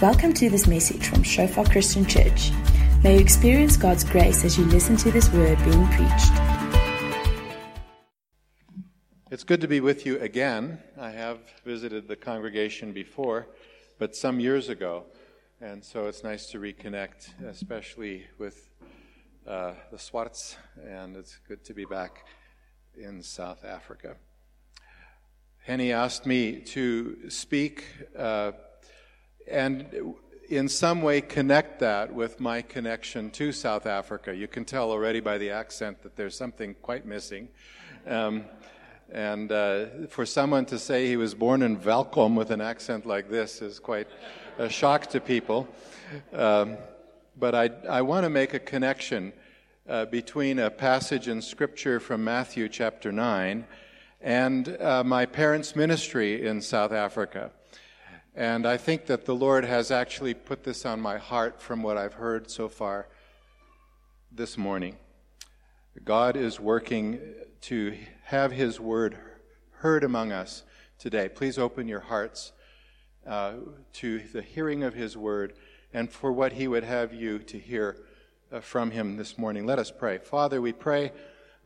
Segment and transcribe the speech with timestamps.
[0.00, 2.52] Welcome to this message from Shofar Christian Church.
[3.02, 6.30] May you experience God's grace as you listen to this word being preached.
[9.28, 10.78] It's good to be with you again.
[10.96, 13.48] I have visited the congregation before,
[13.98, 15.06] but some years ago.
[15.60, 18.70] And so it's nice to reconnect, especially with
[19.48, 22.24] uh, the Swarts, and it's good to be back
[22.96, 24.14] in South Africa.
[25.64, 27.84] Henny asked me to speak
[28.16, 28.52] uh,
[29.50, 30.14] and
[30.48, 34.34] in some way connect that with my connection to South Africa.
[34.34, 37.48] You can tell already by the accent that there's something quite missing.
[38.06, 38.44] Um,
[39.10, 43.30] and uh, for someone to say he was born in Welkom with an accent like
[43.30, 44.08] this is quite
[44.58, 45.68] a shock to people.
[46.32, 46.78] Um,
[47.36, 49.32] but I, I want to make a connection
[49.88, 53.66] uh, between a passage in Scripture from Matthew chapter 9
[54.20, 57.50] and uh, my parents' ministry in South Africa.
[58.38, 61.96] And I think that the Lord has actually put this on my heart from what
[61.96, 63.08] I've heard so far
[64.30, 64.94] this morning.
[66.04, 67.18] God is working
[67.62, 69.18] to have His word
[69.78, 70.62] heard among us
[71.00, 71.28] today.
[71.28, 72.52] Please open your hearts
[73.26, 73.54] uh,
[73.94, 75.54] to the hearing of His word
[75.92, 77.96] and for what He would have you to hear
[78.52, 79.66] uh, from Him this morning.
[79.66, 80.18] Let us pray.
[80.18, 81.10] Father, we pray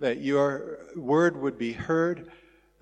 [0.01, 2.31] that your word would be heard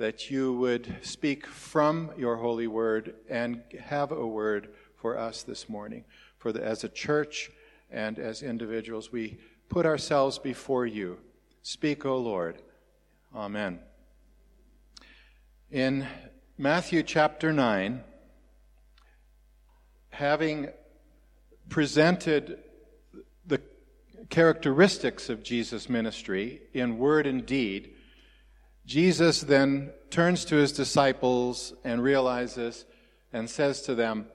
[0.01, 5.69] that you would speak from your holy word and have a word for us this
[5.69, 6.05] morning.
[6.39, 7.51] For the, as a church
[7.91, 9.37] and as individuals, we
[9.69, 11.19] put ourselves before you.
[11.61, 12.63] Speak, O Lord.
[13.37, 13.81] Amen.
[15.71, 16.07] In
[16.57, 18.03] Matthew chapter 9,
[20.09, 20.71] having
[21.69, 22.59] presented
[23.45, 23.61] the
[24.31, 27.97] characteristics of Jesus' ministry in word and deed,
[28.87, 32.85] Jesus then turns to his disciples and realizes
[33.33, 34.27] and says to them,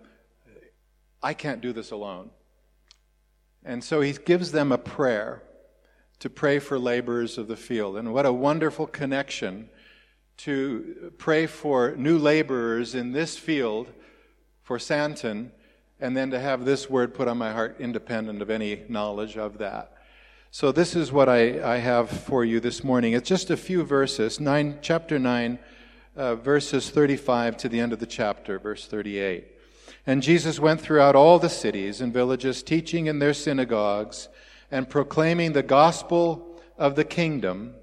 [1.21, 2.29] I can't do this alone.
[3.63, 5.41] And so he gives them a prayer
[6.19, 7.97] to pray for laborers of the field.
[7.97, 9.69] And what a wonderful connection
[10.37, 13.91] to pray for new laborers in this field
[14.61, 15.51] for Sandton,
[15.99, 19.57] and then to have this word put on my heart independent of any knowledge of
[19.59, 19.93] that.
[20.55, 23.11] So this is what I, I have for you this morning.
[23.11, 25.59] It's just a few verses, nine, chapter 9,
[26.15, 29.47] uh, verses 35 to the end of the chapter, verse 38.
[30.07, 34.29] And Jesus went throughout all the cities and villages, teaching in their synagogues
[34.71, 37.75] and proclaiming the gospel of the kingdom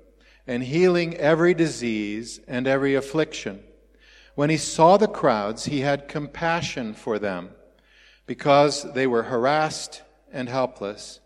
[0.47, 3.63] and healing every disease and every affliction.
[4.35, 7.51] When he saw the crowds, he had compassion for them
[8.25, 10.01] because they were harassed
[10.33, 11.21] and helpless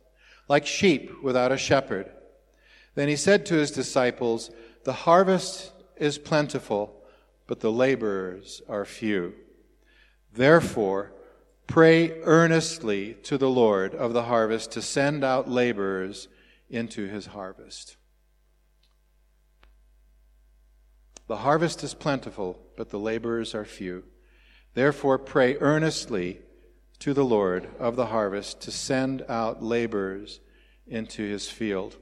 [0.49, 2.11] like sheep without a shepherd.
[2.95, 4.51] Then he said to his disciples,
[4.85, 7.03] The harvest is plentiful,
[7.47, 9.35] but the laborers are few.
[10.33, 11.13] Therefore,
[11.67, 16.29] pray earnestly to the Lord of the harvest to send out laborers
[16.71, 17.97] into his harvest.
[21.29, 24.05] The harvest is plentiful, but the laborers are few.
[24.75, 26.41] Therefore, pray earnestly
[27.01, 30.41] to the Lord of the harvest to send out laborers
[30.87, 31.97] into his field.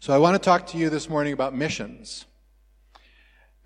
[0.00, 2.24] So I want to talk to you this morning about missions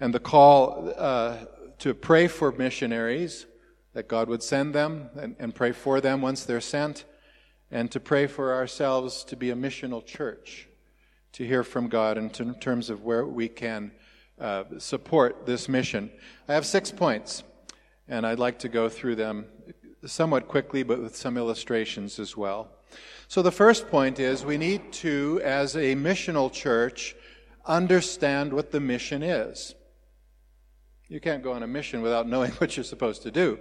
[0.00, 1.36] and the call uh,
[1.78, 3.46] to pray for missionaries,
[3.92, 7.04] that God would send them and, and pray for them once they're sent,
[7.70, 10.68] and to pray for ourselves to be a missional church,
[11.32, 13.92] to hear from God in terms of where we can
[14.40, 16.10] uh, support this mission.
[16.48, 17.42] I have six points,
[18.08, 19.46] and I'd like to go through them
[20.06, 22.68] somewhat quickly, but with some illustrations as well.
[23.28, 27.16] So the first point is we need to, as a missional church,
[27.64, 29.74] understand what the mission is.
[31.08, 33.58] You can't go on a mission without knowing what you're supposed to do.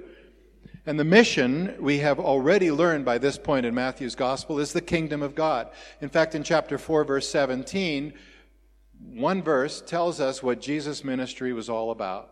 [0.85, 4.81] And the mission, we have already learned by this point in Matthew's gospel, is the
[4.81, 5.69] kingdom of God.
[6.01, 8.13] In fact, in chapter 4, verse 17,
[9.13, 12.31] one verse tells us what Jesus' ministry was all about.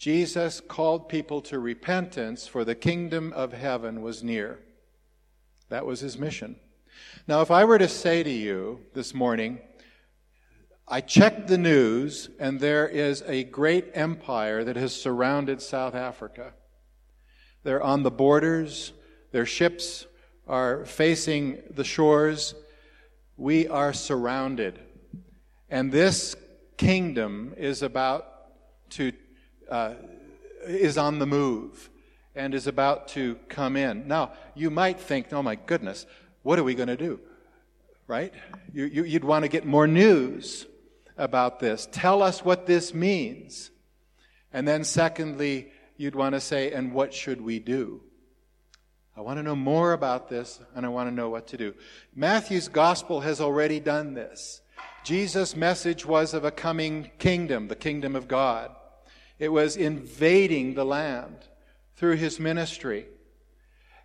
[0.00, 4.58] Jesus called people to repentance, for the kingdom of heaven was near.
[5.68, 6.56] That was his mission.
[7.28, 9.58] Now, if I were to say to you this morning,
[10.88, 16.54] I checked the news, and there is a great empire that has surrounded South Africa.
[17.62, 18.94] They're on the borders,
[19.32, 20.06] their ships
[20.48, 22.54] are facing the shores.
[23.36, 24.80] We are surrounded.
[25.68, 26.36] And this
[26.78, 28.26] kingdom is about
[28.92, 29.12] to
[29.70, 29.94] uh,
[30.66, 31.90] is on the move
[32.34, 34.06] and is about to come in.
[34.06, 36.06] Now, you might think, oh my goodness,
[36.42, 37.20] what are we going to do?
[38.06, 38.32] Right?
[38.72, 40.66] You, you, you'd want to get more news
[41.16, 41.88] about this.
[41.92, 43.70] Tell us what this means.
[44.52, 48.00] And then, secondly, you'd want to say, and what should we do?
[49.16, 51.74] I want to know more about this, and I want to know what to do.
[52.14, 54.62] Matthew's gospel has already done this.
[55.04, 58.74] Jesus' message was of a coming kingdom, the kingdom of God.
[59.40, 61.48] It was invading the land
[61.96, 63.06] through his ministry.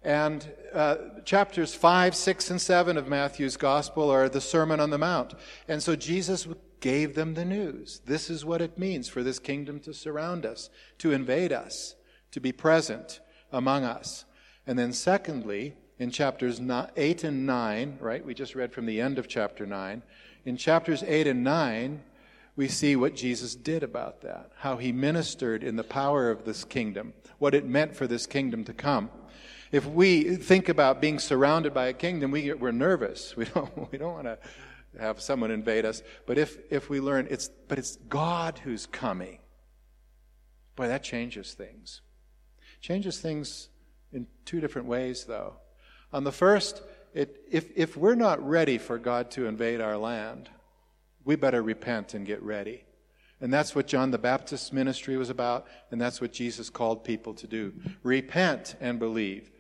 [0.02, 0.96] And uh,
[1.26, 5.34] chapters 5, 6, and 7 of Matthew's Gospel are the Sermon on the Mount.
[5.68, 6.48] And so Jesus
[6.80, 8.02] gave them the news.
[8.06, 11.96] This is what it means for this kingdom to surround us, to invade us,
[12.32, 13.20] to be present
[13.52, 14.26] among us.
[14.66, 16.62] And then, secondly, in chapters
[16.96, 20.02] 8 and 9, right, we just read from the end of chapter 9.
[20.46, 22.04] In chapters 8 and 9,
[22.56, 26.64] we see what Jesus did about that, how he ministered in the power of this
[26.64, 29.10] kingdom, what it meant for this kingdom to come.
[29.72, 33.36] If we think about being surrounded by a kingdom, we we're nervous.
[33.38, 34.38] We don't, we don't want to
[35.00, 36.02] have someone invade us.
[36.26, 39.40] But if, if we learn it's, but it's God who's coming,
[40.76, 42.02] boy, that changes things.
[42.80, 43.70] Changes things
[44.14, 45.56] in two different ways, though.
[46.14, 46.82] On the first,
[47.14, 50.50] it, if, if we're not ready for God to invade our land,
[51.26, 52.86] we better repent and get ready.
[53.42, 57.34] And that's what John the Baptist's ministry was about, and that's what Jesus called people
[57.34, 57.74] to do.
[58.02, 59.52] Repent and believe.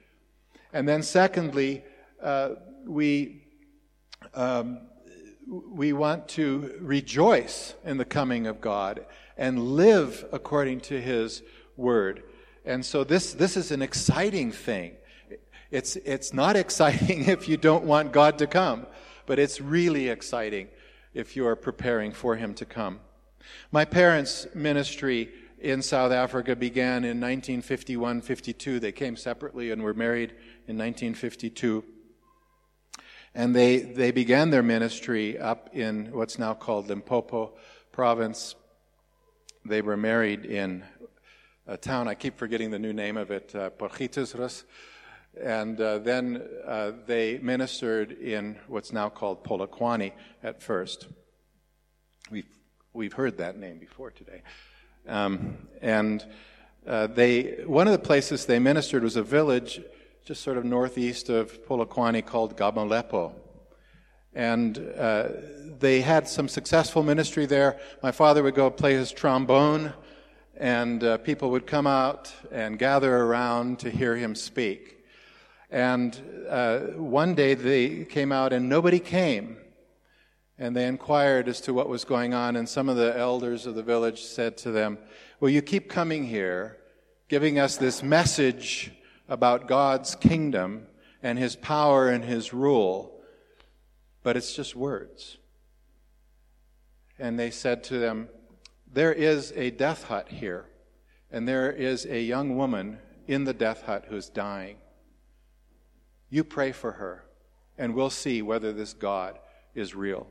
[0.72, 1.84] And then, secondly,
[2.22, 2.52] uh,
[2.86, 3.44] we,
[4.34, 4.88] um,
[5.48, 9.06] we want to rejoice in the coming of God
[9.38, 11.44] and live according to His
[11.76, 12.24] word.
[12.64, 14.94] And so, this, this is an exciting thing.
[15.70, 18.88] It's, it's not exciting if you don't want God to come,
[19.26, 20.70] but it's really exciting
[21.16, 23.00] if you are preparing for Him to come.
[23.72, 28.80] My parents' ministry in South Africa began in 1951 52.
[28.80, 30.32] They came separately and were married
[30.68, 31.84] in 1952.
[33.34, 37.54] And they, they began their ministry up in what's now called Limpopo
[37.92, 38.56] province.
[39.66, 40.84] They were married in
[41.68, 44.64] a town, I keep forgetting the new name of it, uh, Potgietersrus.
[45.42, 51.08] And uh, then uh, they ministered in what's now called Polokwane at first.
[52.32, 52.48] We've,
[52.94, 54.42] we've heard that name before today.
[55.08, 56.26] Um, and
[56.88, 59.82] uh, they, one of the places they ministered was a village
[60.26, 63.34] just sort of northeast of Polokwane called Gamalepo.
[64.34, 65.28] And uh,
[65.80, 67.80] they had some successful ministry there.
[68.02, 69.94] My father would go play his trombone,
[70.58, 74.95] and uh, people would come out and gather around to hear him speak.
[75.76, 79.58] And uh, one day they came out and nobody came.
[80.58, 83.76] And they inquired as to what was going on, and some of the elders of
[83.76, 84.98] the village said to them,
[85.42, 86.78] Well, you keep coming here,
[87.28, 88.94] giving us this message
[89.28, 90.88] about God's kingdom
[91.22, 93.22] and his power and his rule,
[94.24, 95.40] but it's just words.
[97.20, 98.30] And they said to them,
[98.90, 100.68] There is a death hut here,
[101.30, 104.78] and there is a young woman in the death hut who's dying.
[106.36, 107.24] You pray for her,
[107.78, 109.40] and we'll see whether this God
[109.74, 110.28] is real.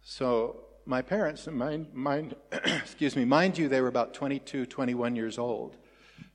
[0.00, 5.38] So, my parents, mind, mind, excuse me, mind you, they were about 22, 21 years
[5.38, 5.76] old,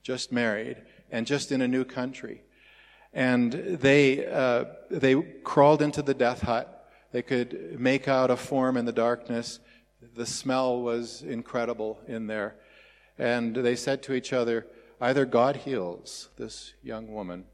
[0.04, 2.44] just married, and just in a new country.
[3.14, 5.16] And they, uh, they
[5.46, 6.90] crawled into the death hut.
[7.14, 9.62] They could make out a form in the darkness.
[10.14, 12.58] The smell was incredible in there.
[13.18, 14.68] And they said to each other,
[15.02, 17.46] Either God heals this young woman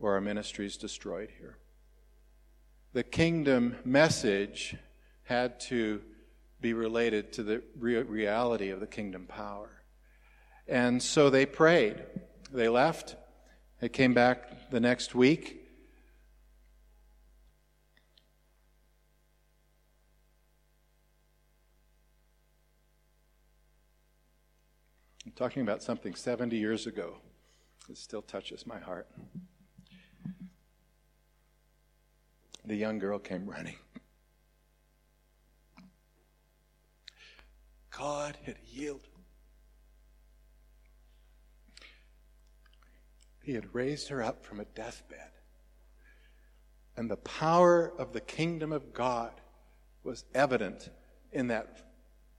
[0.00, 1.56] or our ministry is destroyed here.
[2.92, 4.76] The kingdom message
[5.24, 6.02] had to
[6.60, 9.82] be related to the reality of the kingdom power.
[10.68, 12.02] And so they prayed.
[12.52, 13.16] They left.
[13.80, 15.61] They came back the next week.
[25.32, 27.16] I'm talking about something 70 years ago.
[27.88, 29.08] It still touches my heart.
[32.66, 33.76] The young girl came running.
[37.90, 39.08] God had healed.
[43.42, 45.30] He had raised her up from a deathbed.
[46.94, 49.32] And the power of the kingdom of God
[50.04, 50.90] was evident
[51.32, 51.90] in that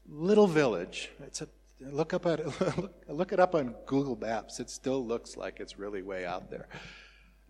[0.07, 1.09] little village.
[1.25, 1.47] It's a
[1.91, 2.41] look up at
[3.07, 4.59] look it up on Google Maps.
[4.59, 6.67] It still looks like it's really way out there.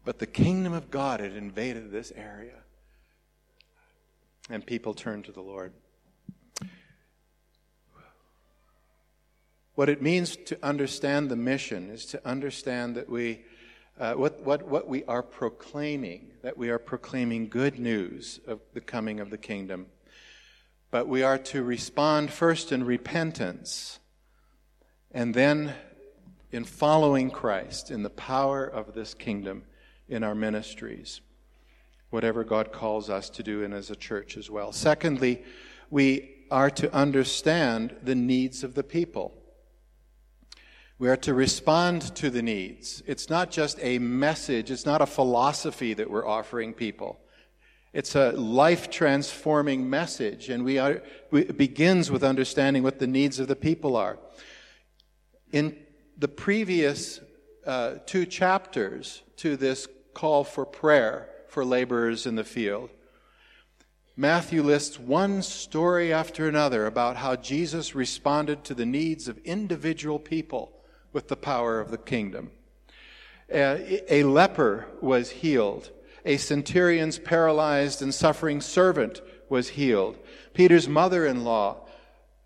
[0.05, 2.55] But the kingdom of God had invaded this area.
[4.49, 5.73] And people turned to the Lord.
[9.75, 13.41] What it means to understand the mission is to understand that we,
[13.99, 18.81] uh, what, what, what we are proclaiming, that we are proclaiming good news of the
[18.81, 19.87] coming of the kingdom.
[20.91, 23.99] But we are to respond first in repentance
[25.13, 25.74] and then
[26.51, 29.63] in following Christ in the power of this kingdom
[30.08, 31.22] in our ministries,
[32.10, 34.72] whatever God calls us to do and as a church as well.
[34.72, 35.43] Secondly,
[35.89, 39.34] we are to understand the needs of the people.
[41.00, 43.01] We are to respond to the needs.
[43.08, 47.20] It's not just a message, it's not a philosophy that we're offering people.
[47.93, 53.39] It's a life transforming message, and we are, it begins with understanding what the needs
[53.39, 54.17] of the people are.
[55.53, 55.77] In
[56.17, 57.19] the previous
[57.63, 62.89] uh, two chapters to this call for prayer for laborers in the field,
[64.17, 70.17] Matthew lists one story after another about how Jesus responded to the needs of individual
[70.17, 70.74] people
[71.12, 72.50] with the power of the kingdom.
[73.51, 75.91] A, a leper was healed.
[76.25, 80.17] A centurion's paralyzed and suffering servant was healed.
[80.55, 81.82] Peter's mother in law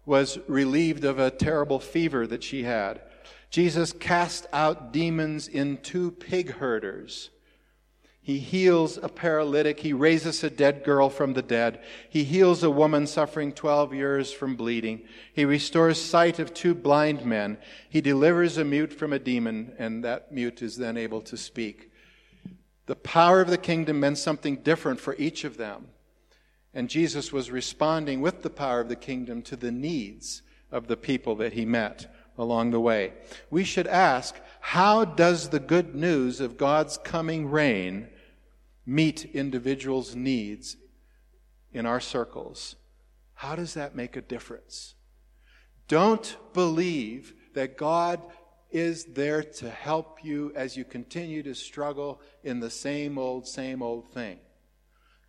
[0.07, 3.01] was relieved of a terrible fever that she had.
[3.49, 7.29] Jesus cast out demons in two pig herders.
[8.21, 9.81] He heals a paralytic.
[9.81, 11.81] He raises a dead girl from the dead.
[12.09, 15.03] He heals a woman suffering 12 years from bleeding.
[15.33, 17.57] He restores sight of two blind men.
[17.89, 21.91] He delivers a mute from a demon, and that mute is then able to speak.
[22.85, 25.87] The power of the kingdom meant something different for each of them.
[26.77, 30.95] And Jesus was responding with the power of the kingdom to the needs of the
[30.95, 32.05] people that he met
[32.37, 33.13] along the way.
[33.49, 38.09] We should ask, how does the good news of God's coming reign
[38.85, 40.77] meet individuals' needs
[41.73, 42.75] in our circles?
[43.33, 44.93] How does that make a difference?
[45.87, 48.21] Don't believe that God
[48.69, 53.81] is there to help you as you continue to struggle in the same old, same
[53.81, 54.37] old thing.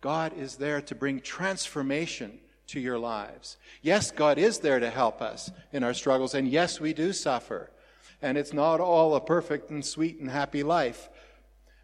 [0.01, 3.57] God is there to bring transformation to your lives.
[3.81, 7.71] Yes, God is there to help us in our struggles, and yes, we do suffer.
[8.21, 11.09] And it's not all a perfect and sweet and happy life.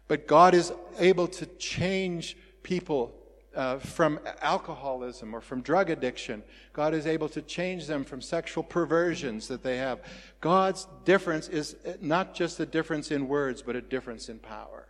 [0.08, 3.14] But God is able to change people
[3.54, 6.42] uh, from alcoholism or from drug addiction.
[6.72, 10.00] God is able to change them from sexual perversions that they have.
[10.40, 14.85] God's difference is not just a difference in words, but a difference in power.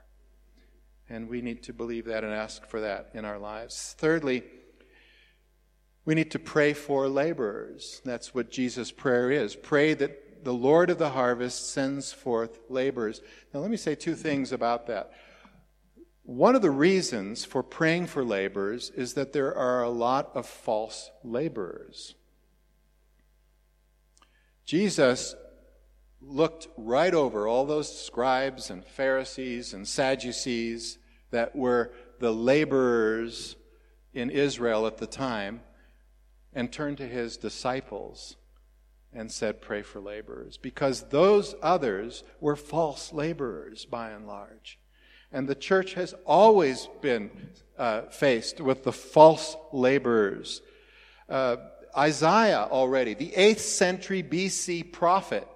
[1.08, 3.94] And we need to believe that and ask for that in our lives.
[3.98, 4.42] Thirdly,
[6.04, 8.00] we need to pray for laborers.
[8.04, 9.56] That's what Jesus' prayer is.
[9.56, 13.20] Pray that the Lord of the harvest sends forth laborers.
[13.52, 15.12] Now, let me say two things about that.
[16.22, 20.46] One of the reasons for praying for laborers is that there are a lot of
[20.46, 22.14] false laborers.
[24.64, 25.36] Jesus
[26.28, 30.98] looked right over all those scribes and Pharisees and Sadducees
[31.30, 33.56] that were the laborers
[34.12, 35.60] in Israel at the time
[36.52, 38.36] and turned to his disciples
[39.12, 40.56] and said, Pray for laborers.
[40.56, 44.78] Because those others were false laborers by and large.
[45.32, 47.30] And the church has always been
[47.78, 50.62] uh, faced with the false laborers.
[51.28, 51.56] Uh,
[51.96, 55.46] Isaiah already, the 8th century BC prophet,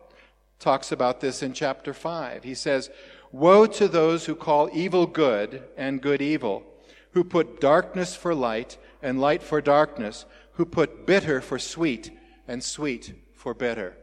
[0.61, 2.45] talks about this in chapter 5.
[2.45, 2.91] He says,
[3.33, 6.63] Woe to those who call evil good and good evil,
[7.13, 12.11] who put darkness for light and light for darkness who put bitter for sweet
[12.47, 13.97] and sweet for bitter,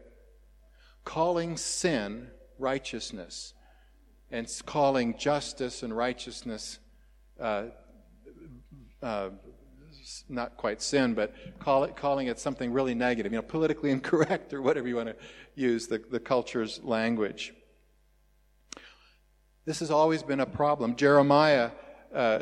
[1.03, 3.53] calling sin righteousness
[4.31, 6.79] and calling justice and righteousness
[7.39, 7.65] uh,
[9.03, 9.29] uh,
[10.29, 14.53] not quite sin, but call it, calling it something really negative, you know, politically incorrect
[14.53, 15.15] or whatever you want to
[15.55, 17.53] use the, the culture's language.
[19.65, 20.95] This has always been a problem.
[20.95, 21.71] Jeremiah
[22.13, 22.39] uh,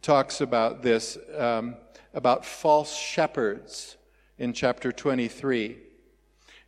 [0.00, 1.18] talks about this.
[1.36, 1.76] Um,
[2.14, 3.96] about false shepherds
[4.38, 5.78] in chapter 23.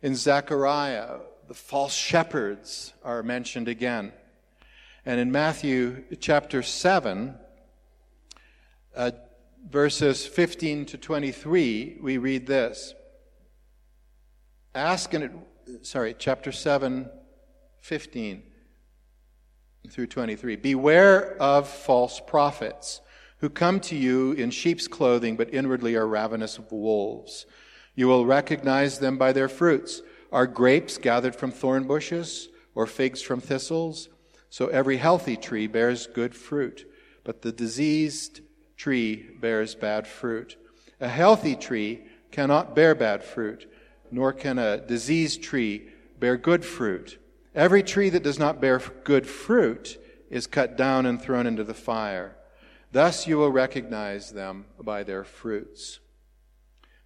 [0.01, 4.13] In Zechariah, the false shepherds are mentioned again.
[5.05, 7.35] And in Matthew chapter 7,
[8.95, 9.11] uh,
[9.69, 12.93] verses 15 to 23, we read this.
[14.73, 17.09] Ask and it, sorry, chapter 7,
[17.81, 18.43] 15
[19.89, 20.55] through 23.
[20.55, 23.01] Beware of false prophets
[23.37, 27.45] who come to you in sheep's clothing, but inwardly are ravenous wolves.
[27.95, 30.01] You will recognize them by their fruits.
[30.31, 34.09] Are grapes gathered from thorn bushes, or figs from thistles?
[34.49, 36.85] So every healthy tree bears good fruit,
[37.23, 38.41] but the diseased
[38.81, 40.57] tree bears bad fruit.
[40.99, 43.71] A healthy tree cannot bear bad fruit,
[44.09, 45.87] nor can a diseased tree
[46.19, 47.19] bear good fruit.
[47.53, 51.75] Every tree that does not bear good fruit is cut down and thrown into the
[51.75, 52.35] fire.
[52.91, 55.99] Thus you will recognize them by their fruits.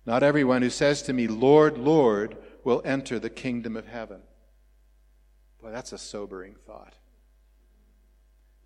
[0.05, 4.21] Not everyone who says to me, Lord, Lord, will enter the kingdom of heaven.
[5.61, 6.93] Boy, that's a sobering thought.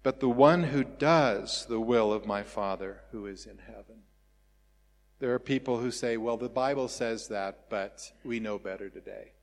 [0.01, 4.03] But the one who does the will of my Father who is in heaven.
[5.20, 9.34] There are people who say, well, the Bible says that, but we know better today.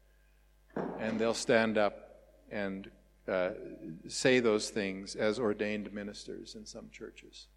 [0.99, 2.07] And they'll stand up
[2.51, 2.91] and
[3.29, 3.51] uh,
[4.09, 7.49] say those things as ordained ministers in some churches.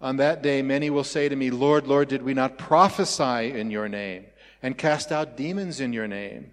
[0.00, 3.70] On that day, many will say to me, Lord, Lord, did we not prophesy in
[3.70, 4.26] your name,
[4.62, 6.52] and cast out demons in your name,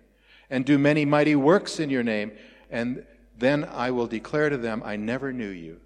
[0.50, 2.31] and do many mighty works in your name?
[2.69, 3.05] And
[3.39, 5.81] then I will declare to them, I never knew you.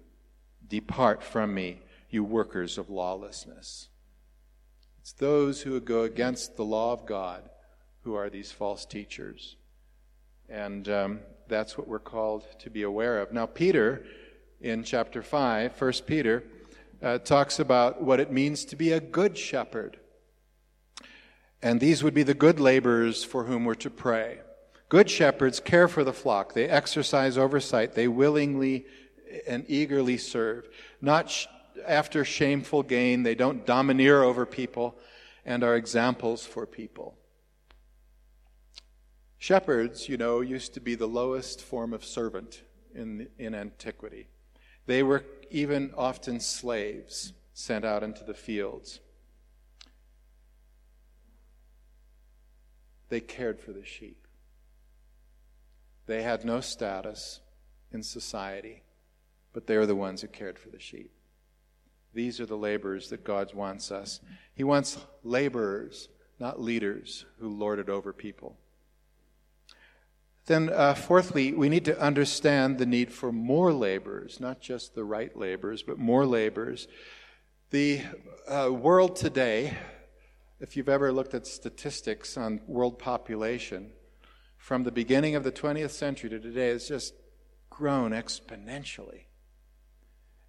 [0.66, 1.80] Depart from me,
[2.10, 3.88] you workers of lawlessness.
[5.00, 7.48] It's those who go against the law of God
[8.02, 9.56] who are these false teachers.
[10.48, 13.32] And um, that's what we're called to be aware of.
[13.32, 14.04] Now, Peter,
[14.60, 16.44] in chapter 5, 1 Peter,
[17.02, 19.98] uh, talks about what it means to be a good shepherd.
[21.62, 24.40] And these would be the good laborers for whom we're to pray.
[24.88, 26.54] Good shepherds care for the flock.
[26.54, 27.94] They exercise oversight.
[27.94, 28.86] They willingly
[29.46, 30.68] and eagerly serve.
[31.00, 31.46] Not sh-
[31.86, 33.22] after shameful gain.
[33.22, 34.96] They don't domineer over people
[35.44, 37.16] and are examples for people.
[39.38, 42.62] Shepherds, you know, used to be the lowest form of servant
[42.94, 44.28] in, in antiquity.
[44.86, 49.00] They were even often slaves sent out into the fields.
[53.08, 54.23] They cared for the sheep.
[56.06, 57.40] They had no status
[57.92, 58.82] in society,
[59.52, 61.10] but they were the ones who cared for the sheep.
[62.12, 64.20] These are the laborers that God wants us.
[64.54, 66.08] He wants laborers,
[66.38, 68.56] not leaders who lord it over people.
[70.46, 75.04] Then, uh, fourthly, we need to understand the need for more laborers, not just the
[75.04, 76.86] right laborers, but more laborers.
[77.70, 78.02] The
[78.46, 79.78] uh, world today,
[80.60, 83.90] if you've ever looked at statistics on world population,
[84.64, 87.12] from the beginning of the 20th century to today, has just
[87.68, 89.24] grown exponentially.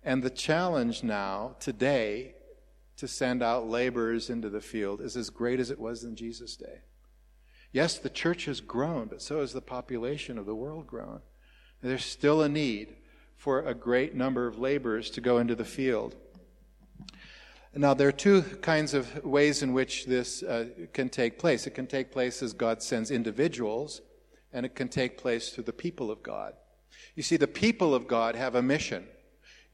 [0.02, 2.36] And the challenge now, today,
[2.96, 6.56] to send out laborers into the field is as great as it was in Jesus'
[6.56, 6.84] day.
[7.74, 11.20] Yes, the church has grown, but so has the population of the world grown.
[11.82, 12.96] There's still a need
[13.36, 16.16] for a great number of laborers to go into the field.
[17.78, 21.68] Now, there are two kinds of ways in which this uh, can take place.
[21.68, 24.02] It can take place as God sends individuals,
[24.54, 26.54] and it can take place through the people of God.
[27.16, 29.06] You see, the people of God have a mission.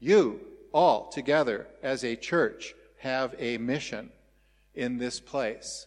[0.00, 0.40] You,
[0.72, 4.10] all together as a church, have a mission
[4.74, 5.86] in this place.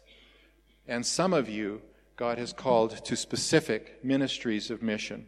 [0.88, 1.82] And some of you
[2.15, 5.28] God has called to specific ministries of mission.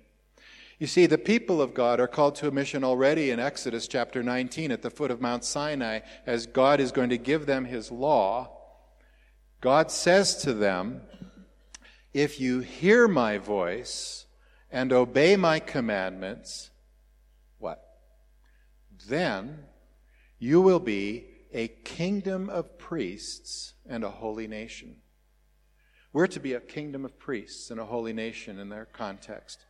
[0.80, 4.22] You see, the people of God are called to a mission already in Exodus chapter
[4.22, 7.92] 19 at the foot of Mount Sinai as God is going to give them his
[7.92, 8.56] law.
[9.60, 11.02] God says to them,
[12.14, 14.28] If you hear my voice
[14.72, 16.70] and obey my commandments,
[17.58, 17.84] what?
[19.08, 19.66] Then
[20.38, 24.98] you will be a kingdom of priests and a holy nation.
[26.14, 29.66] We're to be a kingdom of priests and a holy nation in their context.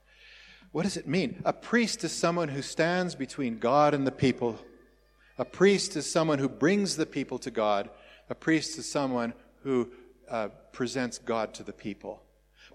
[0.72, 1.42] What does it mean?
[1.46, 4.60] A priest is someone who stands between God and the people.
[5.38, 7.90] A priest is someone who brings the people to God.
[8.30, 9.90] A priest is someone who
[10.30, 12.22] uh, presents God to the people.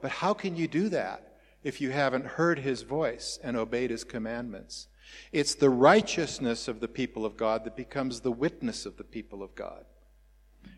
[0.00, 4.04] But how can you do that if you haven't heard his voice and obeyed his
[4.04, 4.88] commandments?
[5.30, 9.42] It's the righteousness of the people of God that becomes the witness of the people
[9.42, 9.84] of God.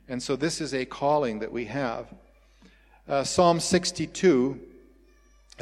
[0.09, 2.13] And so this is a calling that we have.
[3.07, 4.74] Uh, Psalm 62, uh,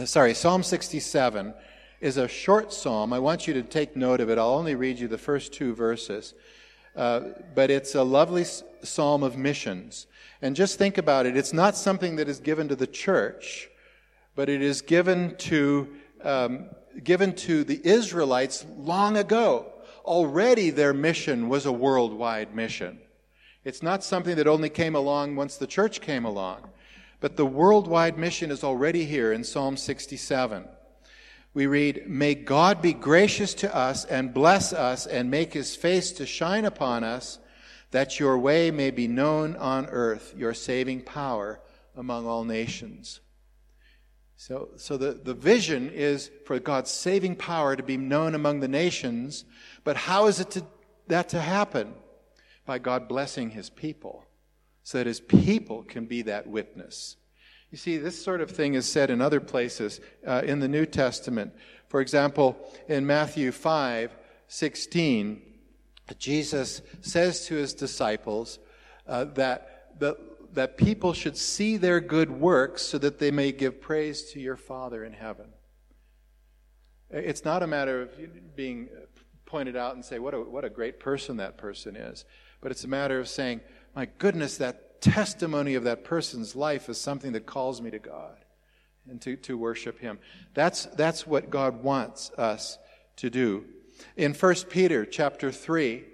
[0.05, 1.55] sorry, Psalm 67
[2.01, 3.13] is a short psalm.
[3.13, 4.39] I want you to take note of it.
[4.39, 6.35] I'll only read you the first two verses.
[6.97, 7.21] Uh,
[7.55, 8.45] but it's a lovely
[8.83, 10.07] psalm of missions.
[10.43, 11.37] And just think about it.
[11.37, 13.69] It's not something that is given to the church,
[14.35, 15.89] but it is given to,
[16.23, 16.71] um,
[17.03, 19.73] given to the Israelites long ago.
[20.05, 22.99] Already their mission was a worldwide mission.
[23.65, 26.69] It's not something that only came along once the church came along.
[27.23, 30.65] But the worldwide mission is already here in Psalm 67.
[31.55, 36.11] We read, May God be gracious to us and bless us and make his face
[36.13, 37.39] to shine upon us,
[37.93, 41.61] that your way may be known on earth, your saving power
[41.97, 43.21] among all nations.
[44.37, 48.67] So, so the, the vision is for God's saving power to be known among the
[48.67, 49.45] nations,
[49.85, 50.67] but how is it to,
[51.07, 51.95] that to happen?
[52.67, 54.27] By God blessing his people
[54.83, 57.17] so that his people can be that witness.
[57.71, 60.85] You see, this sort of thing is said in other places uh, in the New
[60.87, 61.55] Testament.
[61.89, 62.57] For example,
[62.89, 64.17] in Matthew 5
[64.49, 65.41] 16,
[66.19, 68.59] Jesus says to his disciples
[69.07, 69.73] uh, that
[70.53, 74.57] that people should see their good works so that they may give praise to your
[74.57, 75.47] Father in heaven.
[77.11, 78.89] It's not a matter of being
[79.47, 82.25] pointed out and say, what a, what a great person that person is.
[82.61, 83.61] But it's a matter of saying,
[83.95, 88.37] my goodness, that testimony of that person's life is something that calls me to God
[89.09, 90.19] and to, to worship Him.
[90.55, 92.79] That's, that's what God wants us
[93.17, 93.65] to do.
[94.17, 96.05] In 1 Peter chapter 3,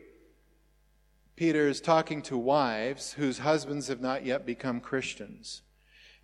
[1.37, 5.63] Peter is talking to wives whose husbands have not yet become Christians.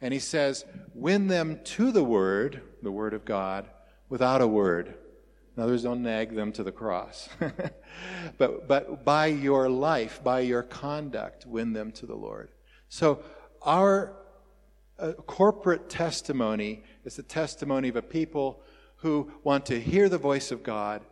[0.01, 3.71] And he says, Win them to the Word, the Word of God,
[4.09, 4.95] without a word.
[5.57, 7.29] In don't nag them to the cross.
[8.39, 12.51] but, but by your life, by your conduct, win them to the Lord.
[12.89, 13.23] So
[13.63, 14.17] our
[14.99, 18.63] uh, corporate testimony is the testimony of a people
[18.97, 21.03] who want to hear the voice of God,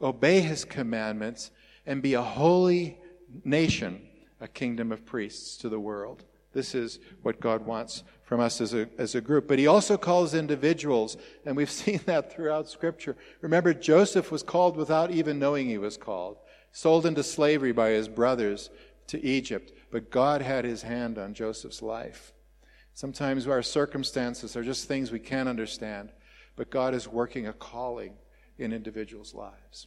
[0.00, 1.50] obey his commandments,
[1.86, 2.98] and be a holy
[3.44, 4.02] nation,
[4.40, 6.24] a kingdom of priests to the world.
[6.52, 9.48] This is what God wants from us as a, as a group.
[9.48, 13.16] But he also calls individuals, and we've seen that throughout Scripture.
[13.40, 16.38] Remember, Joseph was called without even knowing he was called,
[16.72, 18.70] sold into slavery by his brothers
[19.08, 22.32] to Egypt, but God had his hand on Joseph's life.
[22.94, 26.10] Sometimes our circumstances are just things we can't understand,
[26.56, 28.14] but God is working a calling
[28.58, 29.86] in individuals' lives.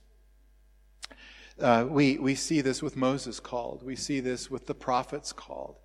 [1.60, 3.84] Uh, we, we see this with Moses called.
[3.84, 5.78] We see this with the prophets called.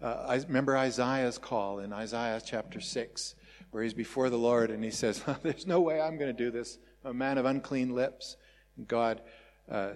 [0.00, 3.34] Uh, I remember Isaiah's call in Isaiah chapter 6,
[3.72, 6.52] where he's before the Lord and he says, There's no way I'm going to do
[6.52, 6.78] this.
[7.04, 8.36] I'm a man of unclean lips.
[8.76, 9.20] And God,
[9.68, 9.94] uh,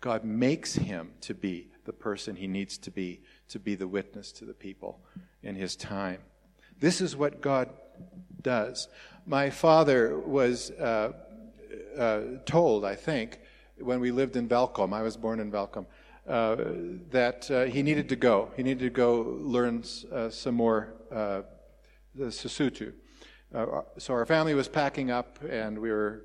[0.00, 4.30] God makes him to be the person he needs to be, to be the witness
[4.32, 5.00] to the people
[5.42, 6.20] in his time.
[6.78, 7.70] This is what God
[8.40, 8.88] does.
[9.26, 11.12] My father was uh,
[11.98, 13.40] uh told, I think,
[13.78, 15.86] when we lived in Welkom, I was born in Welkom,
[16.30, 16.56] uh,
[17.10, 18.50] that uh, he needed to go.
[18.56, 21.42] He needed to go learn uh, some more uh,
[22.14, 22.92] the Sesotho.
[23.52, 26.22] Uh, so our family was packing up, and we were,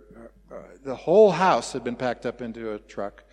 [0.51, 3.23] uh, the whole house had been packed up into a truck.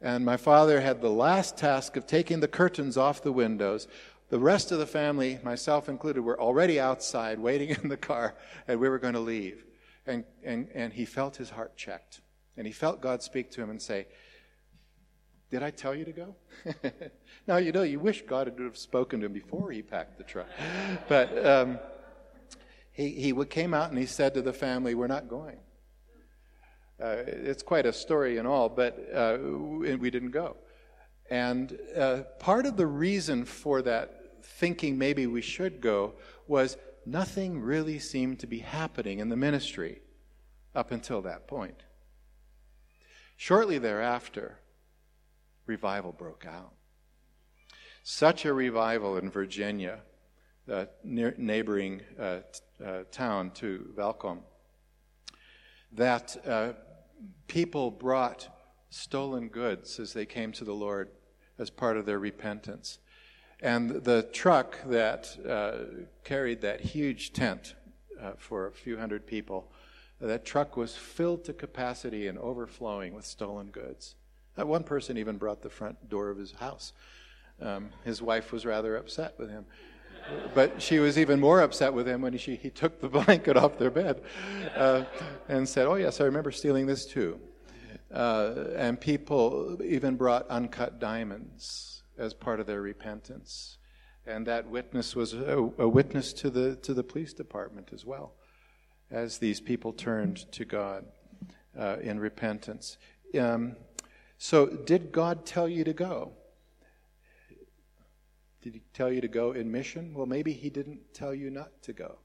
[0.00, 3.86] And my father had the last task of taking the curtains off the windows.
[4.30, 8.34] The rest of the family, myself included, were already outside waiting in the car,
[8.66, 9.66] and we were going to leave.
[10.06, 12.22] And, and, and he felt his heart checked.
[12.56, 14.06] And he felt God speak to him and say,
[15.50, 16.34] Did I tell you to go?
[17.48, 20.24] now, you know, you wish God had have spoken to him before he packed the
[20.24, 20.46] truck.
[21.08, 21.78] but um,
[22.92, 25.58] he, he came out and he said to the family, We're not going.
[27.02, 30.56] Uh, it's quite a story and all, but uh, we didn't go.
[31.30, 36.14] And uh, part of the reason for that thinking maybe we should go
[36.46, 40.02] was nothing really seemed to be happening in the ministry
[40.74, 41.82] up until that point.
[43.36, 44.58] Shortly thereafter,
[45.66, 46.72] revival broke out.
[48.02, 50.00] Such a revival in Virginia,
[50.66, 52.38] the neighboring uh,
[52.84, 54.40] uh, town to Welkom,
[55.92, 56.72] that uh,
[57.46, 58.48] people brought
[58.90, 61.10] stolen goods as they came to the Lord
[61.58, 62.98] as part of their repentance.
[63.60, 67.74] And the truck that uh, carried that huge tent
[68.20, 69.70] uh, for a few hundred people
[70.20, 74.16] that truck was filled to capacity and overflowing with stolen goods.
[74.56, 76.92] That one person even brought the front door of his house.
[77.60, 79.66] Um, his wife was rather upset with him.
[80.54, 83.78] But she was even more upset with him when he, he took the blanket off
[83.78, 84.22] their bed
[84.76, 85.04] uh,
[85.48, 87.40] and said, Oh, yes, I remember stealing this too.
[88.12, 93.78] Uh, and people even brought uncut diamonds as part of their repentance.
[94.26, 98.34] And that witness was a, a witness to the, to the police department as well
[99.10, 101.04] as these people turned to God
[101.78, 102.96] uh, in repentance.
[103.38, 103.76] Um,
[104.40, 106.32] so, did God tell you to go?
[108.62, 110.14] Did he tell you to go in mission?
[110.14, 112.18] Well, maybe he didn't tell you not to go.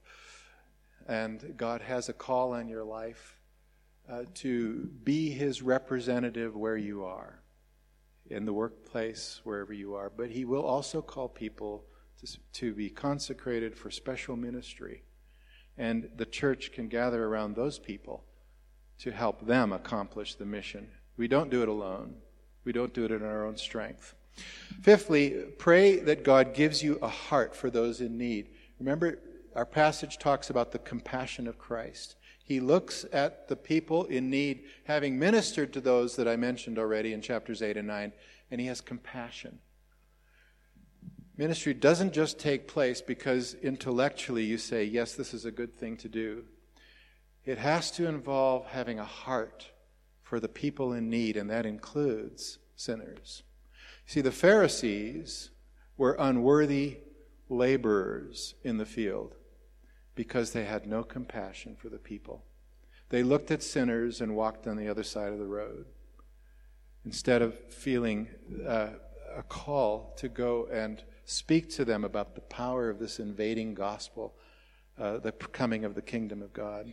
[1.07, 3.39] And God has a call on your life
[4.09, 7.41] uh, to be his representative where you are,
[8.29, 10.09] in the workplace, wherever you are.
[10.09, 11.85] But he will also call people
[12.23, 15.03] to, to be consecrated for special ministry
[15.77, 18.23] and the church can gather around those people
[18.99, 20.89] to help them accomplish the mission.
[21.17, 22.15] We don't do it alone,
[22.63, 24.15] we don't do it in our own strength.
[24.81, 28.49] Fifthly, pray that God gives you a heart for those in need.
[28.79, 29.19] Remember,
[29.55, 32.15] our passage talks about the compassion of Christ.
[32.43, 37.13] He looks at the people in need, having ministered to those that I mentioned already
[37.13, 38.11] in chapters 8 and 9,
[38.51, 39.59] and he has compassion.
[41.37, 45.97] Ministry doesn't just take place because intellectually you say, yes, this is a good thing
[45.97, 46.43] to do.
[47.45, 49.71] It has to involve having a heart
[50.25, 53.43] for the people in need, and that includes sinners.
[54.07, 55.51] See, the Pharisees
[55.97, 56.97] were unworthy
[57.47, 59.35] laborers in the field
[60.15, 62.43] because they had no compassion for the people.
[63.09, 65.85] They looked at sinners and walked on the other side of the road
[67.05, 68.27] instead of feeling
[68.67, 68.89] uh,
[69.35, 74.33] a call to go and speak to them about the power of this invading gospel,
[74.97, 76.91] uh, the coming of the kingdom of God.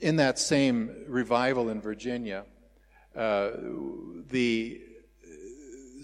[0.00, 2.44] In that same revival in Virginia,
[3.16, 3.50] uh,
[4.28, 4.80] the,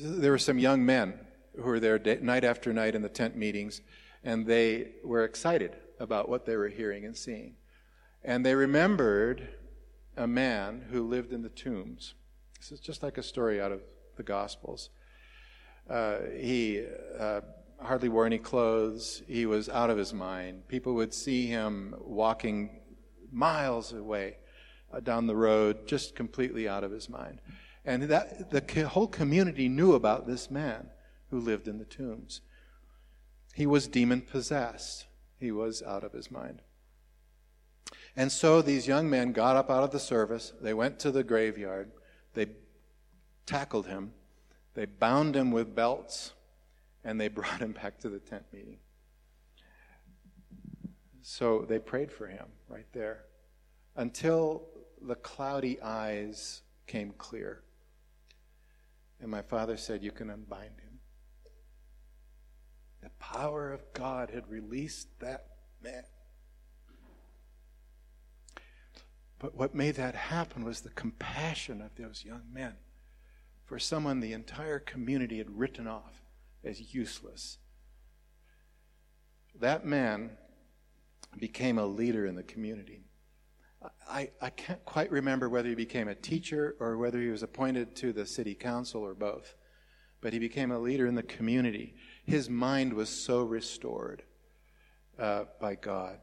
[0.01, 1.18] there were some young men
[1.57, 3.83] who were there day, night after night in the tent meetings,
[4.25, 7.57] and they were excited about what they were hearing and seeing.
[8.25, 9.49] And they remembered
[10.16, 12.14] a man who lived in the tombs.
[12.59, 13.83] This is just like a story out of
[14.16, 14.90] the Gospels.
[15.90, 16.85] Uh, he
[17.18, 17.40] uh,
[17.81, 19.23] hardly wore any clothes.
[19.27, 20.68] He was out of his mind.
[20.68, 22.82] People would see him walking
[23.33, 24.37] miles away
[24.92, 27.40] uh, down the road, just completely out of his mind.
[27.85, 30.90] And that, the whole community knew about this man
[31.31, 32.40] who lived in the tombs.
[33.55, 35.07] He was demon possessed,
[35.38, 36.62] he was out of his mind.
[38.16, 41.25] And so these young men got up out of the service, they went to the
[41.25, 41.90] graveyard,
[42.35, 42.47] they
[43.47, 44.12] tackled him,
[44.75, 46.33] they bound him with belts,
[47.05, 48.79] and they brought him back to the tent meeting.
[51.23, 53.25] So they prayed for him right there
[53.97, 54.65] until
[55.01, 57.63] the cloudy eyes came clear.
[59.21, 60.99] And my father said, You can unbind him.
[63.03, 65.47] The power of God had released that
[65.83, 66.05] man.
[69.39, 72.75] But what made that happen was the compassion of those young men
[73.65, 76.23] for someone the entire community had written off
[76.65, 77.59] as useless.
[79.59, 80.31] That man
[81.38, 83.05] became a leader in the community.
[84.09, 87.97] I, I can't quite remember whether he became a teacher or whether he was appointed
[87.97, 89.55] to the city council or both,
[90.21, 91.95] but he became a leader in the community.
[92.25, 94.23] His mind was so restored
[95.18, 96.18] uh, by God.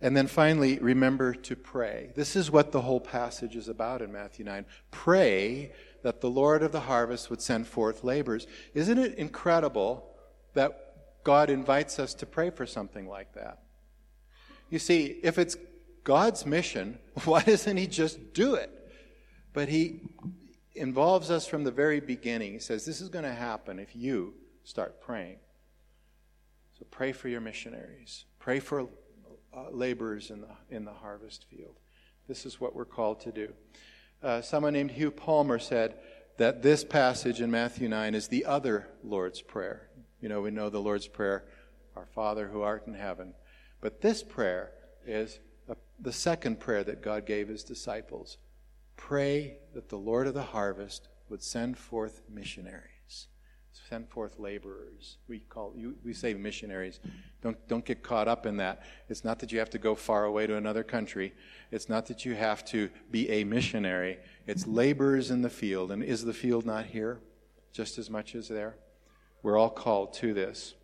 [0.00, 2.12] And then finally, remember to pray.
[2.14, 4.66] This is what the whole passage is about in Matthew 9.
[4.90, 8.46] Pray that the Lord of the harvest would send forth laborers.
[8.74, 10.14] Isn't it incredible
[10.52, 10.85] that
[11.26, 13.58] God invites us to pray for something like that?
[14.70, 15.56] You see, if it's
[16.04, 18.70] God's mission, why doesn't He just do it?
[19.52, 20.02] But He
[20.76, 22.52] involves us from the very beginning.
[22.52, 25.38] He says, This is going to happen if you start praying.
[26.78, 28.82] So pray for your missionaries, pray for
[29.52, 31.80] uh, laborers in the, in the harvest field.
[32.28, 33.52] This is what we're called to do.
[34.22, 35.96] Uh, someone named Hugh Palmer said
[36.36, 39.85] that this passage in Matthew 9 is the other Lord's Prayer.
[40.20, 41.44] You know, we know the Lord's Prayer,
[41.94, 43.34] Our Father who art in heaven.
[43.80, 44.72] But this prayer
[45.06, 48.38] is a, the second prayer that God gave his disciples.
[48.96, 53.28] Pray that the Lord of the harvest would send forth missionaries,
[53.90, 55.18] send forth laborers.
[55.28, 56.98] We call we say missionaries.
[57.42, 58.82] Don't don't get caught up in that.
[59.08, 61.34] It's not that you have to go far away to another country.
[61.70, 64.18] It's not that you have to be a missionary.
[64.46, 65.92] It's laborers in the field.
[65.92, 67.20] And is the field not here
[67.72, 68.76] just as much as there?
[69.46, 70.74] We're all called to this.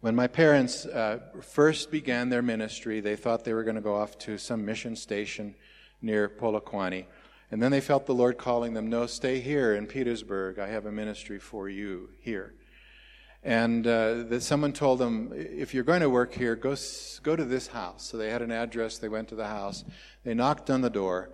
[0.00, 3.96] When my parents uh, first began their ministry, they thought they were going to go
[3.96, 5.54] off to some mission station
[6.00, 7.04] near Polokwane.
[7.50, 10.58] And then they felt the Lord calling them, No, stay here in Pietersburg.
[10.58, 12.54] I have a ministry for you here.
[13.42, 16.76] And uh, that someone told them, If you're going to work here, go,
[17.22, 18.06] go to this house.
[18.06, 18.96] So they had an address.
[18.96, 19.84] They went to the house.
[20.24, 21.28] They knocked on the door,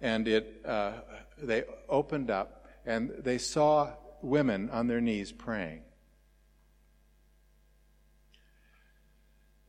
[0.00, 0.92] and it, uh,
[1.36, 3.92] they opened up, and they saw
[4.24, 5.82] women on their knees praying.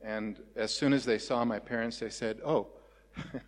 [0.00, 2.68] And as soon as they saw my parents, they said, Oh,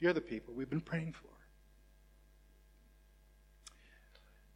[0.00, 1.28] you're the people we've been praying for.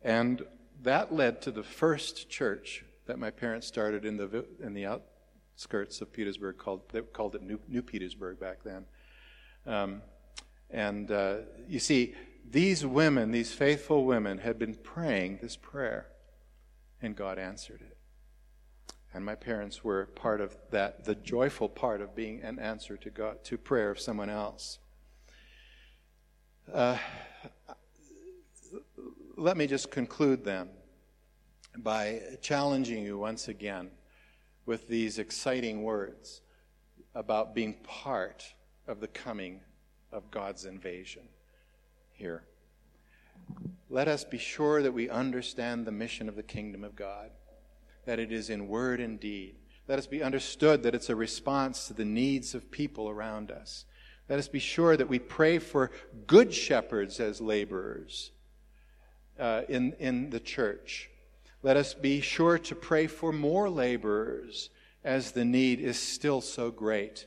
[0.03, 0.43] And
[0.83, 6.01] that led to the first church that my parents started in the, in the outskirts
[6.01, 8.85] of Pietersburg, called, they called it New, New Pietersburg back then.
[9.67, 10.03] Um,
[10.71, 11.37] and uh,
[11.69, 12.15] you see,
[12.49, 16.07] these women, these faithful women, had been praying this prayer,
[17.01, 17.97] and God answered it.
[19.15, 23.11] And my parents were part of that, the joyful part of being an answer to
[23.11, 24.79] God, to prayer of someone else.
[26.73, 26.97] Uh,
[29.37, 30.69] let me just conclude then
[31.79, 33.91] by challenging you once again
[34.67, 36.41] with these exciting words
[37.15, 38.55] about being part
[38.87, 39.61] of the coming
[40.13, 41.23] of God's invasion
[42.23, 42.45] here.
[43.91, 47.31] Let us be sure that we understand the mission of the kingdom of God
[48.05, 49.57] that it is in word and deed.
[49.89, 53.85] Let us be understood that it's a response to the needs of people around us.
[54.29, 55.91] Let us be sure that we pray for
[56.29, 58.31] good shepherds as laborers
[59.39, 61.11] uh, in, in the church
[61.65, 64.71] Let us be sure to pray for more laborers
[65.05, 67.27] as the need is still so great.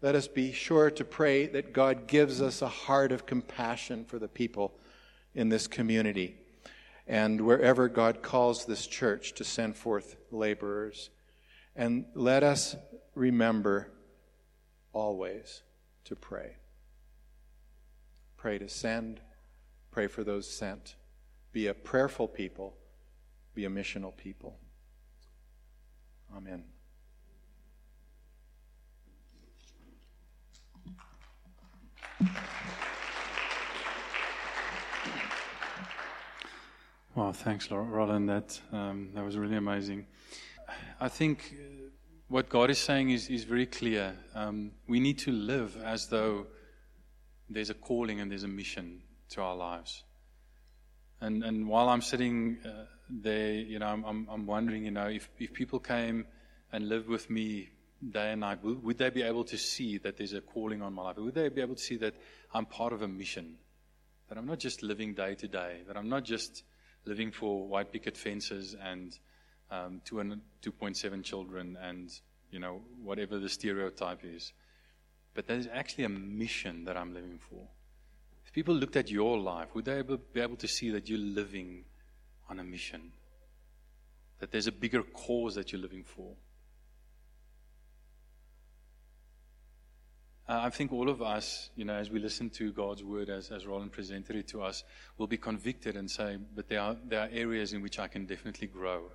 [0.00, 4.18] Let us be sure to pray that God gives us a heart of compassion for
[4.18, 4.78] the people
[5.34, 6.36] in this community
[7.08, 11.10] and wherever God calls this church to send forth laborers.
[11.74, 12.76] And let us
[13.14, 13.90] remember
[14.92, 15.62] always
[16.04, 16.56] to pray.
[18.36, 19.20] Pray to send,
[19.90, 20.94] pray for those sent.
[21.52, 22.76] Be a prayerful people,
[23.54, 24.58] be a missional people.
[26.36, 26.62] Amen.
[37.14, 38.28] Wow, thanks, Roland.
[38.28, 40.06] That um, that was really amazing.
[41.00, 41.54] I think
[42.28, 44.16] what God is saying is is very clear.
[44.34, 46.46] Um, we need to live as though
[47.48, 50.02] there's a calling and there's a mission to our lives.
[51.20, 55.06] And and while I'm sitting uh, there, you know, I'm, I'm, I'm wondering, you know,
[55.06, 56.26] if if people came
[56.72, 57.70] and lived with me
[58.06, 61.02] day and night, would, they be able to see that there's a calling on my
[61.02, 61.16] life?
[61.16, 62.14] Would they be able to see that
[62.54, 63.56] I'm part of a mission?
[64.28, 65.82] That I'm not just living day to day.
[65.86, 66.62] That I'm not just
[67.04, 69.18] living for white picket fences and
[69.70, 72.10] um, 2.7 children and
[72.50, 74.52] you know whatever the stereotype is.
[75.34, 77.66] But there's actually a mission that I'm living for.
[78.46, 81.84] If people looked at your life, would they be able to see that you're living
[82.48, 83.12] on a mission?
[84.40, 86.34] That there's a bigger cause that you're living for?
[90.48, 93.50] Uh, I think all of us, you know, as we listen to God's word, as,
[93.50, 94.82] as Roland presented it to us,
[95.18, 98.24] will be convicted and say, but there are, there are areas in which I can
[98.24, 99.10] definitely grow.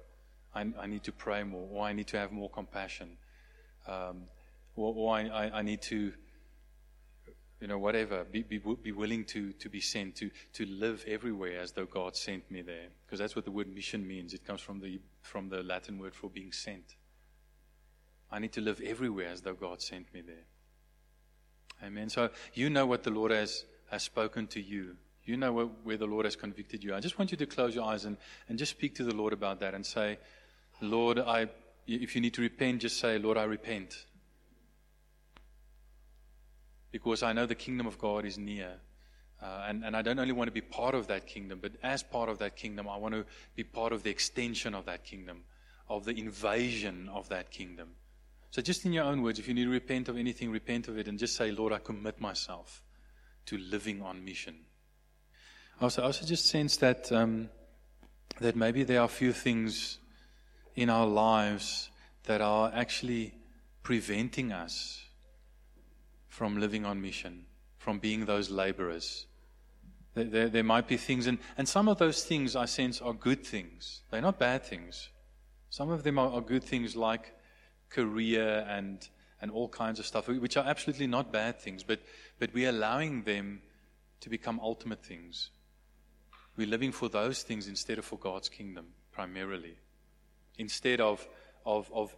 [0.53, 3.17] I, I need to pray more, or I need to have more compassion,
[3.87, 4.25] um,
[4.75, 6.13] or, or I, I, need to,
[7.59, 11.59] you know, whatever, be, be, be willing to, to be sent, to, to live everywhere
[11.59, 12.89] as though God sent me there.
[13.07, 14.35] Because that's what the word mission means.
[14.35, 16.95] It comes from the, from the Latin word for being sent.
[18.31, 20.45] I need to live everywhere as though God sent me there.
[21.83, 22.09] Amen.
[22.09, 24.95] So you know what the Lord has, has spoken to you.
[25.25, 26.95] You know where, where the Lord has convicted you.
[26.95, 28.17] I just want you to close your eyes and,
[28.49, 30.17] and just speak to the Lord about that and say,
[30.81, 31.47] Lord, I,
[31.87, 34.05] if you need to repent, just say, Lord, I repent.
[36.91, 38.73] Because I know the kingdom of God is near.
[39.41, 42.01] Uh, and, and I don't only want to be part of that kingdom, but as
[42.01, 45.43] part of that kingdom, I want to be part of the extension of that kingdom,
[45.89, 47.89] of the invasion of that kingdom.
[48.53, 50.95] So, just in your own words, if you need to repent of anything, repent of
[50.99, 52.83] it and just say, Lord, I commit myself
[53.47, 54.55] to living on mission.
[55.81, 57.49] I also, I also just sense that, um,
[58.41, 59.97] that maybe there are a few things
[60.75, 61.89] in our lives
[62.25, 63.33] that are actually
[63.81, 65.03] preventing us
[66.27, 67.45] from living on mission,
[67.79, 69.25] from being those laborers.
[70.13, 73.13] There, there, there, might be things, and, and some of those things I sense are
[73.13, 74.03] good things.
[74.11, 75.09] They're not bad things.
[75.71, 77.33] Some of them are, are good things like
[77.93, 79.07] career and,
[79.41, 81.99] and all kinds of stuff, which are absolutely not bad things, but,
[82.39, 83.61] but we're allowing them
[84.21, 85.49] to become ultimate things.
[86.57, 89.77] We're living for those things instead of for God's kingdom, primarily.
[90.57, 91.27] Instead of,
[91.65, 92.15] of, of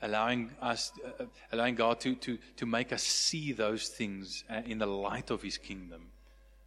[0.00, 4.78] allowing us, uh, allowing God to, to, to make us see those things uh, in
[4.78, 6.08] the light of His kingdom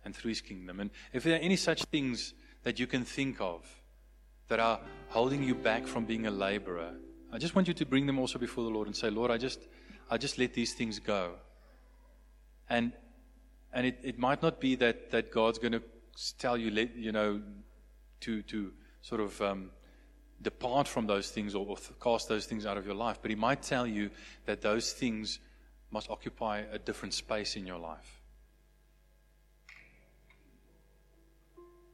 [0.04, 0.80] and through His kingdom.
[0.80, 3.66] And if there are any such things that you can think of
[4.48, 6.94] that are holding you back from being a laborer,
[7.36, 9.38] I just want you to bring them also before the Lord and say, Lord, I
[9.38, 9.60] just,
[10.10, 11.34] I just let these things go.
[12.70, 12.94] And,
[13.74, 15.84] and it, it might not be that, that God's going to
[16.38, 17.42] tell you, let, you know,
[18.22, 18.72] to, to
[19.02, 19.72] sort of um,
[20.42, 23.36] depart from those things or, or cast those things out of your life, but He
[23.36, 24.12] might tell you
[24.46, 25.40] that those things
[25.92, 28.22] must occupy a different space in your life.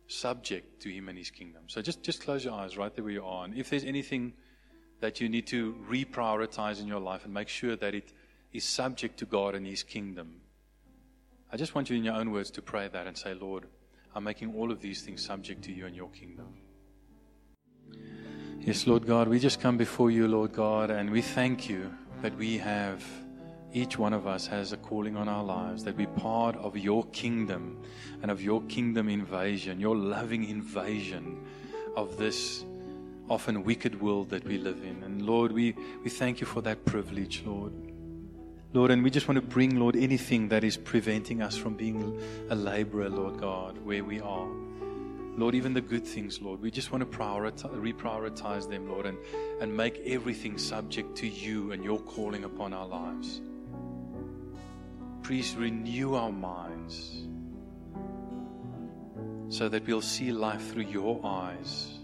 [0.06, 1.64] Subject to Him and His kingdom.
[1.66, 3.44] So just, just close your eyes right there where you are.
[3.44, 4.34] And if there's anything
[5.02, 8.14] that you need to reprioritize in your life and make sure that it
[8.54, 10.42] is subject to God and His kingdom.
[11.52, 13.66] I just want you, in your own words, to pray that and say, Lord,
[14.16, 16.48] I'm making all of these things subject to you and your kingdom.
[18.60, 22.38] Yes, Lord God, we just come before you, Lord God, and we thank you that
[22.38, 23.04] we have,
[23.74, 27.06] each one of us has a calling on our lives, that we're part of your
[27.08, 27.82] kingdom
[28.22, 31.44] and of your kingdom invasion, your loving invasion
[31.96, 32.66] of this
[33.32, 35.02] often wicked world that we live in.
[35.04, 35.74] And Lord, we,
[36.04, 37.72] we thank you for that privilege, Lord.
[38.74, 42.22] Lord, and we just want to bring, Lord, anything that is preventing us from being
[42.50, 44.50] a laborer, Lord God, where we are.
[45.38, 49.18] Lord, even the good things, Lord, we just want to prioritize, reprioritize them, Lord, and,
[49.62, 53.40] and make everything subject to you and your calling upon our lives.
[55.24, 57.28] Please renew our minds
[59.48, 62.01] so that we'll see life through your eyes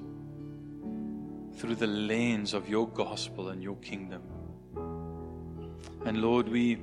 [1.57, 4.21] through the lens of your gospel and your kingdom.
[6.05, 6.77] And Lord, we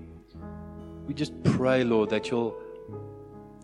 [1.06, 2.56] we just pray, Lord, that you'll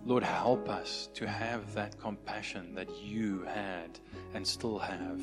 [0.07, 3.99] Lord help us to have that compassion that you had
[4.35, 5.21] and still have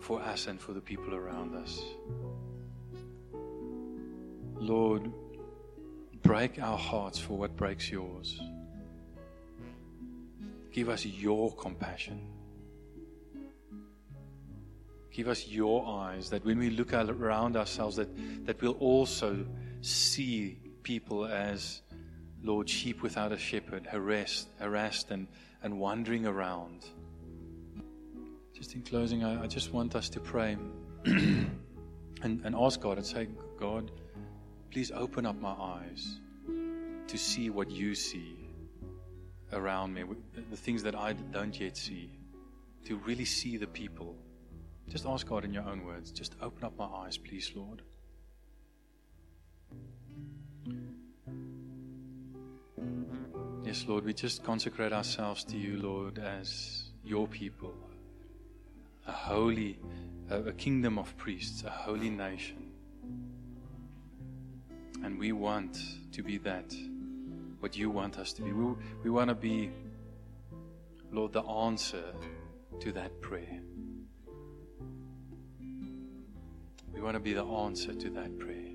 [0.00, 1.80] for us and for the people around us.
[4.58, 5.10] Lord,
[6.22, 8.40] break our hearts for what breaks yours.
[10.72, 12.35] Give us your compassion.
[15.16, 19.46] Give us your eyes that when we look around ourselves that, that we'll also
[19.80, 21.80] see people as
[22.42, 25.26] Lord sheep without a shepherd, harassed, harassed and,
[25.62, 26.84] and wandering around.
[28.52, 30.58] Just in closing, I, I just want us to pray
[31.06, 31.50] and,
[32.22, 33.26] and ask God and say,
[33.58, 33.90] God,
[34.70, 36.20] please open up my eyes
[37.06, 38.50] to see what you see
[39.54, 40.04] around me,
[40.50, 42.10] the things that I don't yet see,
[42.84, 44.14] to really see the people.
[44.88, 46.10] Just ask God in your own words.
[46.10, 47.82] Just open up my eyes, please, Lord.
[53.64, 57.74] Yes, Lord, we just consecrate ourselves to you, Lord, as your people,
[59.06, 59.78] a holy,
[60.30, 62.70] a, kingdom of priests, a holy nation.
[65.02, 65.78] And we want
[66.12, 66.74] to be that
[67.58, 68.52] what you want us to be.
[68.52, 69.70] We, we want to be,
[71.10, 72.04] Lord, the answer
[72.80, 73.60] to that prayer.
[76.96, 78.72] We want to be the answer to that prayer.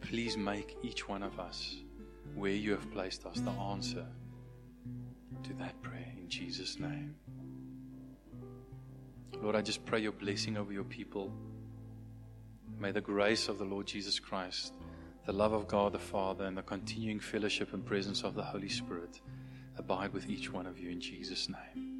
[0.00, 1.76] Please make each one of us
[2.34, 4.04] where you have placed us the answer
[5.44, 7.14] to that prayer in Jesus' name.
[9.40, 11.32] Lord, I just pray your blessing over your people.
[12.80, 14.74] May the grace of the Lord Jesus Christ
[15.26, 18.68] the love of God the Father and the continuing fellowship and presence of the Holy
[18.68, 19.20] Spirit
[19.76, 21.99] abide with each one of you in Jesus' name.